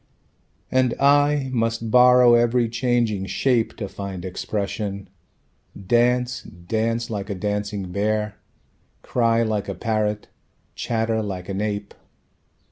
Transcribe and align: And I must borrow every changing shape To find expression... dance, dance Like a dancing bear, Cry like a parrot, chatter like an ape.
And 0.71 0.95
I 0.99 1.51
must 1.53 1.91
borrow 1.91 2.33
every 2.33 2.67
changing 2.69 3.27
shape 3.27 3.75
To 3.77 3.87
find 3.87 4.25
expression... 4.25 5.11
dance, 5.79 6.41
dance 6.41 7.11
Like 7.11 7.29
a 7.29 7.35
dancing 7.35 7.91
bear, 7.91 8.33
Cry 9.03 9.43
like 9.43 9.69
a 9.69 9.75
parrot, 9.75 10.27
chatter 10.73 11.21
like 11.21 11.49
an 11.49 11.61
ape. 11.61 11.93